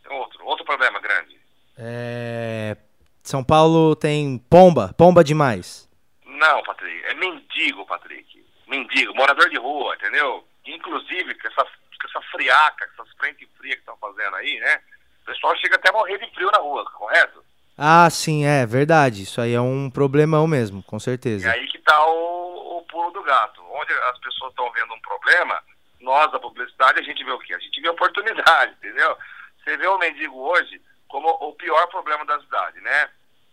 Tem 0.03 0.17
outro. 0.17 0.45
Outro 0.45 0.65
problema 0.65 0.99
grande. 0.99 1.39
É. 1.77 2.77
São 3.23 3.43
Paulo 3.43 3.95
tem 3.95 4.37
pomba, 4.49 4.93
pomba 4.97 5.23
demais. 5.23 5.89
Não, 6.25 6.61
Patrick, 6.63 7.05
é 7.05 7.13
mendigo, 7.13 7.85
Patrick. 7.85 8.45
Mendigo, 8.67 9.15
morador 9.15 9.49
de 9.49 9.57
rua, 9.57 9.95
entendeu? 9.95 10.45
Inclusive, 10.65 11.35
com 11.35 11.47
essa, 11.47 11.63
com 11.63 12.07
essa 12.07 12.21
friaca, 12.31 12.87
com 12.87 13.03
essas 13.03 13.15
frentes 13.15 13.47
frias 13.57 13.75
que 13.75 13.81
estão 13.81 13.97
fazendo 13.97 14.35
aí, 14.35 14.59
né? 14.59 14.81
O 15.21 15.25
pessoal 15.25 15.55
chega 15.57 15.75
até 15.75 15.89
a 15.89 15.93
morrer 15.93 16.17
de 16.17 16.33
frio 16.33 16.51
na 16.51 16.57
rua, 16.57 16.83
correto? 16.91 17.43
Ah, 17.77 18.09
sim, 18.09 18.45
é 18.45 18.65
verdade. 18.65 19.23
Isso 19.23 19.41
aí 19.41 19.53
é 19.53 19.61
um 19.61 19.89
problemão 19.89 20.47
mesmo, 20.47 20.83
com 20.83 20.99
certeza. 20.99 21.47
E 21.47 21.51
aí 21.51 21.67
que 21.67 21.79
tá 21.79 22.05
o, 22.05 22.77
o 22.77 22.81
pulo 22.83 23.11
do 23.11 23.23
gato. 23.23 23.61
Onde 23.71 23.93
as 24.11 24.19
pessoas 24.19 24.51
estão 24.51 24.71
vendo 24.71 24.93
um 24.93 24.99
problema, 25.01 25.59
nós 25.99 26.31
da 26.31 26.39
publicidade, 26.39 26.99
a 26.99 27.03
gente 27.03 27.23
vê 27.23 27.31
o 27.31 27.39
quê? 27.39 27.53
A 27.53 27.59
gente 27.59 27.81
vê 27.81 27.89
oportunidade, 27.89 28.73
entendeu? 28.77 29.17
Você 29.63 29.77
vê 29.77 29.87
o 29.87 29.97
mendigo 29.97 30.37
hoje 30.37 30.81
como 31.07 31.29
o 31.29 31.53
pior 31.53 31.87
problema 31.87 32.25
da 32.25 32.39
cidade, 32.39 32.79
né? 32.81 33.09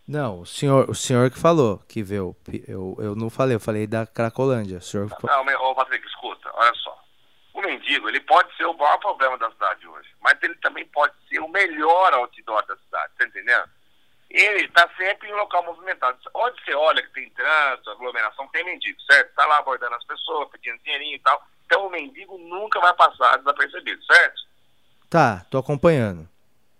Não, 0.08 0.40
o 0.40 0.46
senhor, 0.46 0.90
o 0.90 0.94
senhor 0.94 1.30
que 1.30 1.38
falou 1.38 1.78
que 1.88 2.02
vê 2.02 2.18
o, 2.18 2.34
eu, 2.66 2.96
eu 2.98 3.14
não 3.14 3.30
falei, 3.30 3.54
eu 3.54 3.60
falei 3.60 3.86
da 3.86 4.06
Cracolândia. 4.06 4.78
O 4.78 4.82
senhor... 4.82 5.08
Não, 5.22 5.70
ô 5.70 5.74
Patrick, 5.74 6.04
escuta, 6.06 6.50
olha 6.52 6.74
só. 6.74 6.98
O 7.54 7.62
mendigo, 7.62 8.08
ele 8.08 8.20
pode 8.20 8.54
ser 8.56 8.64
o 8.64 8.76
maior 8.76 8.98
problema 8.98 9.38
da 9.38 9.50
cidade 9.52 9.86
hoje, 9.86 10.08
mas 10.20 10.36
ele 10.42 10.54
também 10.56 10.84
pode 10.86 11.14
ser 11.28 11.38
o 11.38 11.48
melhor 11.48 12.12
outdoor 12.14 12.66
da 12.66 12.76
cidade, 12.76 13.12
tá 13.18 13.24
entendendo? 13.24 13.70
Ele 14.30 14.66
está 14.66 14.88
sempre 14.96 15.28
em 15.28 15.32
local 15.32 15.64
movimentado. 15.64 16.16
Onde 16.34 16.64
você 16.64 16.72
olha 16.74 17.02
que 17.02 17.12
tem 17.12 17.28
trânsito, 17.30 17.90
aglomeração, 17.90 18.46
tem 18.48 18.64
mendigo, 18.64 19.00
certo? 19.02 19.28
Está 19.28 19.44
lá 19.46 19.58
abordando 19.58 19.96
as 19.96 20.04
pessoas, 20.04 20.48
pedindo 20.50 20.78
dinheirinho 20.84 21.16
e 21.16 21.20
tal. 21.20 21.42
Então 21.66 21.86
o 21.86 21.90
mendigo 21.90 22.38
nunca 22.38 22.80
vai 22.80 22.94
passar 22.94 23.38
desapercebido, 23.38 24.02
certo? 24.04 24.42
Tá, 25.08 25.44
tô 25.50 25.58
acompanhando. 25.58 26.28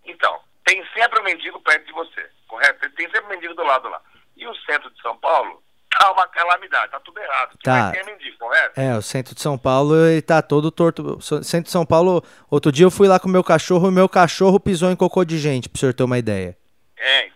Então, 0.04 0.38
tem 0.64 0.84
sempre 0.94 1.18
um 1.20 1.24
mendigo 1.24 1.60
perto 1.60 1.86
de 1.86 1.92
você, 1.92 2.30
correto? 2.46 2.88
Tem 2.90 3.10
sempre 3.10 3.26
um 3.26 3.30
mendigo 3.30 3.54
do 3.54 3.64
lado 3.64 3.88
lá. 3.88 4.00
E 4.36 4.46
o 4.46 4.54
centro 4.64 4.88
de 4.90 5.02
São 5.02 5.16
Paulo 5.18 5.60
tá 5.90 6.12
uma 6.12 6.28
calamidade, 6.28 6.92
tá 6.92 7.00
tudo 7.00 7.18
errado. 7.18 7.58
Tá. 7.64 7.90
Tem 7.90 8.04
mendigo, 8.04 8.38
correto? 8.38 8.80
É, 8.80 8.96
o 8.96 9.02
centro 9.02 9.34
de 9.34 9.40
São 9.40 9.58
Paulo 9.58 9.96
ele 10.06 10.22
tá 10.22 10.40
todo 10.40 10.70
torto. 10.70 11.18
O 11.18 11.20
centro 11.20 11.64
de 11.64 11.70
São 11.70 11.84
Paulo, 11.84 12.22
outro 12.48 12.70
dia 12.70 12.86
eu 12.86 12.90
fui 12.90 13.08
lá 13.08 13.18
com 13.18 13.26
o 13.26 13.32
meu 13.32 13.42
cachorro 13.42 13.86
e 13.86 13.90
o 13.90 13.92
meu 13.92 14.08
cachorro 14.08 14.60
pisou 14.60 14.90
em 14.90 14.96
cocô 14.96 15.24
de 15.24 15.36
gente, 15.36 15.68
pra 15.68 15.76
o 15.76 15.80
senhor 15.80 15.92
ter 15.92 16.04
uma 16.04 16.18
ideia. 16.18 16.56
É, 16.96 17.26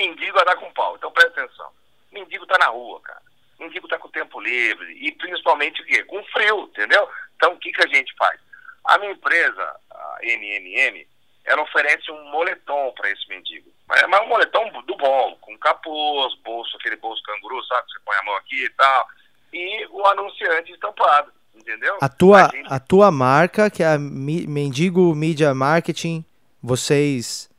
mendigo 0.00 0.38
a 0.38 0.44
dar 0.44 0.56
com 0.56 0.72
pau. 0.72 0.96
Então 0.96 1.12
presta 1.12 1.42
atenção. 1.42 1.70
Mendigo 2.10 2.46
tá 2.46 2.56
na 2.58 2.66
rua, 2.66 3.00
cara. 3.02 3.22
Mendigo 3.58 3.86
tá 3.86 3.98
com 3.98 4.08
tempo 4.08 4.40
livre. 4.40 4.92
E 5.00 5.12
principalmente 5.12 5.82
o 5.82 5.84
quê? 5.84 6.02
Com 6.04 6.24
frio, 6.24 6.62
entendeu? 6.62 7.08
Então 7.36 7.52
o 7.52 7.58
que, 7.58 7.70
que 7.70 7.82
a 7.82 7.94
gente 7.94 8.14
faz? 8.16 8.40
A 8.84 8.98
minha 8.98 9.12
empresa, 9.12 9.76
a 9.90 10.18
NNN, 10.22 11.06
ela 11.44 11.62
oferece 11.62 12.10
um 12.10 12.30
moletom 12.30 12.92
para 12.92 13.10
esse 13.10 13.28
mendigo. 13.28 13.70
Mas, 13.86 14.02
mas 14.08 14.22
um 14.22 14.28
moletom 14.28 14.82
do 14.82 14.96
bom, 14.96 15.36
com 15.40 15.58
capuz, 15.58 16.34
bolso, 16.42 16.76
aquele 16.78 16.96
bolso 16.96 17.22
canguru, 17.22 17.62
sabe? 17.64 17.90
Você 17.90 17.98
põe 18.04 18.16
a 18.16 18.22
mão 18.22 18.36
aqui 18.36 18.64
e 18.64 18.70
tal. 18.70 19.08
E 19.52 19.86
o 19.90 20.06
anunciante 20.06 20.72
estampado, 20.72 21.30
entendeu? 21.54 21.98
A 22.00 22.08
tua, 22.08 22.48
gente... 22.48 22.72
a 22.72 22.80
tua 22.80 23.10
marca, 23.10 23.68
que 23.68 23.82
é 23.82 23.86
a 23.86 23.98
Mendigo 23.98 25.14
Media 25.14 25.52
Marketing, 25.52 26.24
vocês 26.62 27.49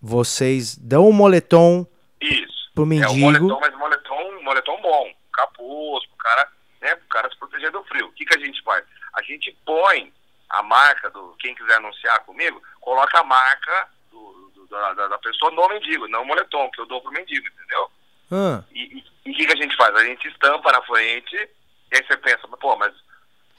vocês 0.00 0.76
dão 0.76 1.08
um 1.08 1.12
moletom 1.12 1.86
Isso. 2.20 2.70
pro 2.74 2.86
mendigo. 2.86 3.12
É 3.12 3.14
um 3.14 3.20
moletom, 3.20 3.60
mas 3.60 3.74
moletom, 3.74 4.42
moletom 4.42 4.80
bom, 4.80 5.12
capuz, 5.32 6.06
pro 6.06 6.16
cara, 6.16 6.48
né, 6.80 6.94
pro 6.96 7.08
cara 7.08 7.30
se 7.30 7.38
proteger 7.38 7.70
do 7.70 7.82
frio. 7.84 8.06
O 8.06 8.12
que, 8.12 8.24
que 8.24 8.36
a 8.36 8.44
gente 8.44 8.62
faz? 8.62 8.84
A 9.14 9.22
gente 9.22 9.56
põe 9.64 10.12
a 10.48 10.62
marca 10.62 11.10
do 11.10 11.34
quem 11.38 11.54
quiser 11.54 11.76
anunciar 11.76 12.20
comigo, 12.20 12.62
coloca 12.80 13.18
a 13.18 13.24
marca 13.24 13.88
do, 14.10 14.50
do, 14.54 14.66
da, 14.66 15.08
da, 15.08 15.18
pessoa 15.18 15.50
no 15.50 15.68
mendigo, 15.68 16.08
não 16.08 16.22
o 16.22 16.26
moletom, 16.26 16.70
que 16.70 16.80
eu 16.80 16.86
dou 16.86 17.00
pro 17.02 17.12
mendigo, 17.12 17.46
entendeu? 17.46 17.90
Ah. 18.30 18.62
E 18.72 19.04
o 19.26 19.34
que, 19.34 19.46
que 19.46 19.52
a 19.52 19.56
gente 19.56 19.76
faz? 19.76 19.94
A 19.94 20.04
gente 20.04 20.26
estampa 20.28 20.72
na 20.72 20.82
frente, 20.82 21.36
e 21.36 21.96
aí 21.96 22.04
você 22.06 22.16
pensa, 22.16 22.48
pô, 22.48 22.76
mas 22.76 22.94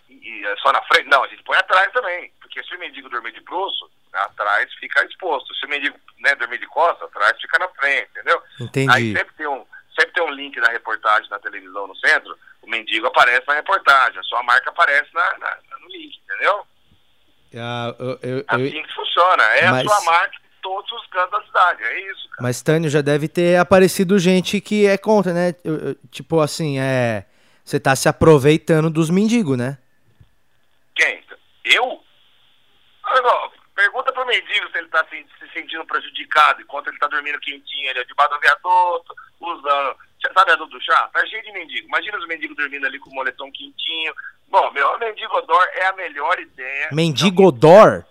e, 0.09 0.41
e 0.41 0.45
é 0.45 0.55
só 0.57 0.71
na 0.71 0.81
frente? 0.83 1.09
Não, 1.09 1.23
a 1.23 1.27
gente 1.27 1.43
põe 1.43 1.57
atrás 1.57 1.91
também, 1.91 2.31
porque 2.41 2.63
se 2.63 2.75
o 2.75 2.79
mendigo 2.79 3.09
dormir 3.09 3.31
de 3.31 3.41
bruxo, 3.41 3.89
atrás 4.13 4.73
fica 4.75 5.05
exposto. 5.05 5.53
Se 5.55 5.65
o 5.65 5.69
mendigo 5.69 5.97
né, 6.19 6.35
dormir 6.35 6.57
de 6.57 6.67
costas, 6.67 7.03
atrás 7.03 7.39
fica 7.39 7.59
na 7.59 7.67
frente, 7.69 8.09
entendeu? 8.11 8.41
Entendi. 8.59 8.91
Aí 8.91 9.13
sempre 9.15 9.33
tem 9.35 9.47
um, 9.47 9.65
sempre 9.97 10.13
tem 10.13 10.23
um 10.23 10.31
link 10.31 10.59
na 10.59 10.69
reportagem 10.69 11.29
na 11.29 11.39
televisão 11.39 11.87
no 11.87 11.95
centro, 11.97 12.37
o 12.61 12.69
mendigo 12.69 13.07
aparece 13.07 13.47
na 13.47 13.55
reportagem, 13.55 14.19
a 14.19 14.23
sua 14.23 14.43
marca 14.43 14.69
aparece 14.69 15.13
na, 15.13 15.37
na 15.37 15.57
no 15.79 15.87
link, 15.87 16.19
entendeu? 16.23 16.65
Ah, 17.55 17.95
eu, 17.97 18.19
eu, 18.21 18.45
assim 18.47 18.77
eu... 18.77 18.83
que 18.83 18.93
funciona. 18.93 19.43
É 19.43 19.71
mas... 19.71 19.85
a 19.85 19.89
sua 19.89 20.03
marca 20.11 20.35
em 20.35 20.61
todos 20.61 20.91
os 20.91 21.07
cantos 21.07 21.31
da 21.31 21.45
cidade. 21.45 21.83
É 21.83 22.11
isso, 22.11 22.29
cara. 22.29 22.43
Mas, 22.43 22.61
Tânio, 22.61 22.89
já 22.89 23.01
deve 23.01 23.27
ter 23.27 23.57
aparecido 23.57 24.19
gente 24.19 24.61
que 24.61 24.85
é 24.85 24.97
contra, 24.97 25.33
né? 25.33 25.55
tipo 26.11 26.39
assim, 26.39 26.79
é. 26.79 27.25
Você 27.63 27.79
tá 27.79 27.95
se 27.95 28.09
aproveitando 28.09 28.89
dos 28.89 29.11
mendigos, 29.11 29.55
né? 29.55 29.77
Quem? 30.99 31.23
Eu? 31.63 32.03
Pergunta 33.73 34.11
pro 34.11 34.25
mendigo 34.25 34.69
se 34.69 34.77
ele 34.77 34.89
tá 34.89 35.05
se, 35.09 35.25
se 35.39 35.53
sentindo 35.53 35.85
prejudicado 35.85 36.61
enquanto 36.61 36.87
ele 36.87 36.99
tá 36.99 37.07
dormindo 37.07 37.39
quentinho 37.39 37.89
ali, 37.89 38.05
debaixo 38.05 38.33
do 38.33 38.39
viaduto, 38.41 39.15
usando. 39.39 39.95
Sabe 40.33 40.51
a 40.51 40.55
do 40.55 40.81
chá? 40.81 41.09
Tá 41.13 41.25
cheio 41.25 41.41
de 41.43 41.53
mendigo. 41.53 41.87
Imagina 41.87 42.17
os 42.17 42.27
mendigos 42.27 42.57
dormindo 42.57 42.85
ali 42.85 42.99
com 42.99 43.09
o 43.09 43.13
moletom 43.13 43.49
quentinho, 43.53 44.13
Bom, 44.49 44.71
meu 44.71 44.97
Mendigodor 44.97 45.63
é 45.73 45.85
a 45.87 45.93
melhor 45.93 46.39
ideia. 46.39 46.89
Mendigodor? 46.91 48.03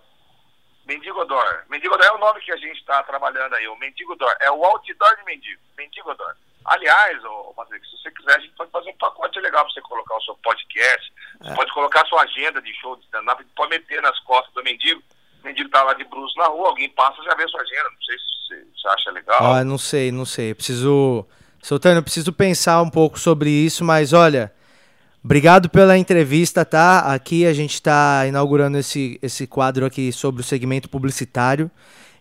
Mendigodor. 0.86 1.64
Mendigodor 1.68 2.06
é 2.06 2.12
o 2.12 2.18
nome 2.18 2.40
que 2.40 2.52
a 2.52 2.56
gente 2.56 2.78
está 2.78 3.02
trabalhando 3.02 3.54
aí. 3.54 3.66
O 3.66 3.76
Mendigodor. 3.76 4.34
É 4.40 4.50
o 4.50 4.64
outdoor 4.64 5.16
de 5.16 5.24
mendigo. 5.24 5.60
Mendigodor. 5.76 6.34
Aliás, 6.68 7.24
ô, 7.24 7.52
Patrick, 7.56 7.86
se 7.88 7.96
você 7.96 8.10
quiser, 8.10 8.36
a 8.36 8.40
gente 8.40 8.54
pode 8.54 8.70
fazer 8.70 8.90
um 8.90 8.96
pacote 8.96 9.40
legal 9.40 9.64
para 9.64 9.72
você 9.72 9.80
colocar 9.80 10.16
o 10.16 10.22
seu 10.22 10.34
podcast. 10.36 11.12
Você 11.40 11.50
é. 11.50 11.54
pode 11.54 11.72
colocar 11.72 12.02
a 12.02 12.06
sua 12.06 12.22
agenda 12.22 12.60
de 12.60 12.72
show 12.74 12.96
de 12.96 13.04
stand-up, 13.04 13.44
pode 13.56 13.70
meter 13.70 14.02
nas 14.02 14.18
costas 14.20 14.52
do 14.54 14.62
mendigo. 14.62 15.02
O 15.42 15.46
mendigo 15.46 15.70
tá 15.70 15.82
lá 15.82 15.94
de 15.94 16.04
bruxo 16.04 16.36
na 16.36 16.46
rua, 16.46 16.68
alguém 16.68 16.88
passa 16.90 17.22
já 17.22 17.34
vê 17.34 17.44
a 17.44 17.48
sua 17.48 17.60
agenda. 17.60 17.90
Não 17.90 18.02
sei 18.02 18.18
se 18.18 18.80
você 18.80 18.88
acha 18.88 19.10
legal. 19.10 19.54
Ah, 19.54 19.64
não 19.64 19.78
sei, 19.78 20.12
não 20.12 20.24
sei. 20.24 20.54
Preciso. 20.54 21.26
Soltando, 21.62 21.98
eu 21.98 22.02
preciso 22.02 22.32
pensar 22.32 22.80
um 22.82 22.90
pouco 22.90 23.18
sobre 23.18 23.50
isso, 23.50 23.84
mas 23.84 24.12
olha, 24.12 24.52
Obrigado 25.24 25.68
pela 25.68 25.98
entrevista, 25.98 26.64
tá? 26.64 27.00
Aqui 27.00 27.44
a 27.44 27.52
gente 27.52 27.74
está 27.74 28.24
inaugurando 28.26 28.78
esse, 28.78 29.18
esse 29.20 29.46
quadro 29.46 29.84
aqui 29.84 30.12
sobre 30.12 30.40
o 30.40 30.44
segmento 30.44 30.88
publicitário. 30.88 31.70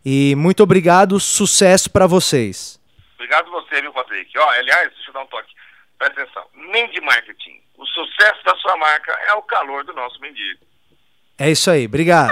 E 0.04 0.36
muito 0.36 0.64
obrigado, 0.64 1.20
sucesso 1.20 1.90
para 1.92 2.08
vocês. 2.08 2.80
Obrigado 3.18 3.50
você, 3.50 3.82
viu, 3.82 3.92
Patrick? 3.92 4.38
Ó, 4.38 4.50
aliás, 4.52 4.94
deixa 4.94 5.10
eu 5.10 5.14
dar 5.14 5.24
um 5.24 5.28
toque. 5.28 5.52
Presta 5.98 6.22
atenção. 6.22 6.46
Mendy 6.54 7.02
Marketing. 7.02 7.60
O 7.76 7.86
sucesso 7.88 8.44
da 8.46 8.56
sua 8.58 8.78
marca 8.78 9.12
é 9.28 9.34
o 9.34 9.42
calor 9.42 9.84
do 9.84 9.94
nosso 9.94 10.22
mendigo. 10.22 10.60
É 11.40 11.50
isso 11.50 11.72
aí, 11.72 11.88
obrigado. 11.88 12.32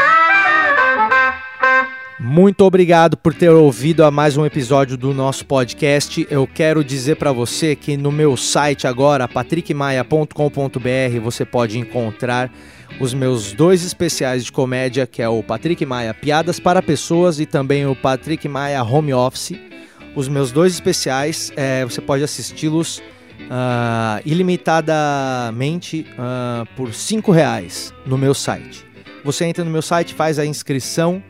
Muito 2.20 2.62
obrigado 2.62 3.18
por 3.18 3.34
ter 3.34 3.50
ouvido 3.50 4.04
a 4.04 4.12
mais 4.12 4.38
um 4.38 4.46
episódio 4.46 4.96
do 4.96 5.14
nosso 5.14 5.46
podcast. 5.46 6.26
Eu 6.30 6.48
quero 6.48 6.84
dizer 6.84 7.16
para 7.16 7.32
você 7.32 7.76
que 7.76 7.98
no 7.98 8.12
meu 8.12 8.38
site 8.38 8.88
agora, 8.88 9.28
patrickmaia.com.br, 9.28 11.20
você 11.22 11.44
pode 11.44 11.78
encontrar 11.80 12.52
os 13.00 13.14
meus 13.14 13.52
dois 13.54 13.84
especiais 13.84 14.46
de 14.46 14.52
comédia, 14.52 15.06
que 15.06 15.22
é 15.22 15.28
o 15.28 15.44
Patrick 15.44 15.84
Maia 15.86 16.14
Piadas 16.14 16.60
para 16.60 16.82
Pessoas 16.82 17.40
e 17.40 17.46
também 17.46 17.86
o 17.86 17.96
Patrick 17.96 18.48
Maia 18.48 18.84
Home 18.84 19.14
Office. 19.14 19.75
Os 20.16 20.28
meus 20.28 20.52
dois 20.52 20.74
especiais, 20.74 21.52
é, 21.56 21.84
você 21.84 22.00
pode 22.00 22.24
assisti-los 22.24 23.00
uh, 23.00 24.22
ilimitadamente 24.26 26.06
uh, 26.14 26.66
por 26.76 26.94
cinco 26.94 27.32
reais 27.32 27.94
no 28.06 28.18
meu 28.18 28.34
site. 28.34 28.86
Você 29.24 29.46
entra 29.46 29.64
no 29.64 29.72
meu 29.72 29.82
site, 29.82 30.14
faz 30.14 30.40
a 30.40 30.46
inscrição 30.46 31.22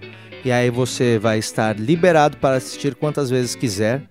e 0.44 0.52
aí 0.52 0.70
você 0.70 1.18
vai 1.18 1.40
estar 1.40 1.80
liberado 1.80 2.38
para 2.38 2.58
assistir 2.58 2.94
quantas 2.94 3.30
vezes 3.30 3.56
quiser 3.56 4.02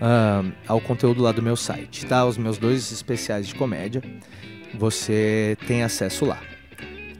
uh, 0.00 0.50
ao 0.66 0.80
conteúdo 0.80 1.22
lá 1.22 1.32
do 1.32 1.42
meu 1.42 1.56
site, 1.56 2.06
tá? 2.06 2.24
Os 2.24 2.38
meus 2.38 2.56
dois 2.56 2.90
especiais 2.90 3.46
de 3.46 3.54
comédia, 3.54 4.02
você 4.74 5.56
tem 5.66 5.82
acesso 5.82 6.24
lá. 6.24 6.38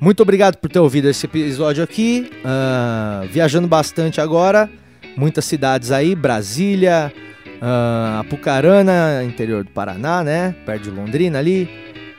Muito 0.00 0.22
obrigado 0.22 0.56
por 0.56 0.70
ter 0.70 0.78
ouvido 0.78 1.08
esse 1.08 1.26
episódio 1.26 1.82
aqui. 1.82 2.30
Uh, 2.36 3.28
viajando 3.28 3.66
bastante 3.66 4.20
agora, 4.20 4.70
muitas 5.18 5.44
cidades 5.44 5.90
aí, 5.90 6.14
Brasília, 6.14 7.12
uh, 7.60 8.20
Apucarana, 8.20 9.24
interior 9.24 9.64
do 9.64 9.70
Paraná, 9.70 10.22
né? 10.22 10.54
Perto 10.64 10.84
de 10.84 10.90
Londrina 10.90 11.40
ali. 11.40 11.68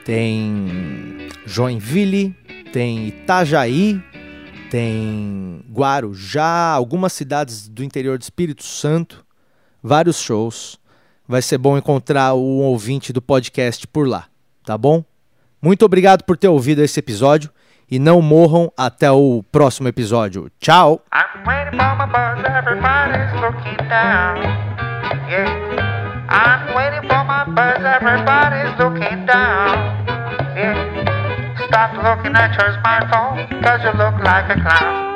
Tem 0.04 1.28
Joinville, 1.46 2.36
tem 2.72 3.08
Itajaí, 3.08 4.02
tem 4.70 5.64
Guarujá, 5.72 6.72
algumas 6.72 7.14
cidades 7.14 7.68
do 7.68 7.82
interior 7.82 8.18
do 8.18 8.22
Espírito 8.22 8.64
Santo, 8.64 9.24
vários 9.82 10.20
shows. 10.20 10.78
Vai 11.26 11.40
ser 11.40 11.56
bom 11.56 11.78
encontrar 11.78 12.34
o 12.34 12.58
ouvinte 12.58 13.12
do 13.12 13.22
podcast 13.22 13.86
por 13.86 14.06
lá, 14.06 14.26
tá 14.64 14.76
bom? 14.76 15.02
Muito 15.62 15.84
obrigado 15.84 16.24
por 16.24 16.36
ter 16.36 16.48
ouvido 16.48 16.82
esse 16.82 16.98
episódio 16.98 17.50
e 17.90 17.98
não 17.98 18.22
morram 18.22 18.72
até 18.76 19.10
o 19.10 19.42
próximo 19.50 19.88
episódio. 19.88 20.50
Tchau! 20.60 21.02
Stop 31.70 31.94
looking 32.02 32.34
at 32.34 32.50
your 32.58 32.72
smartphone, 32.82 33.62
cause 33.62 33.80
you 33.84 33.92
look 33.96 34.18
like 34.24 34.50
a 34.50 34.60
clown. 34.60 35.09